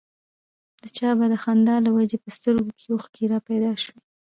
[0.81, 3.99] د چا به د خندا له وجې په سترګو کې اوښکې را پيدا شوې.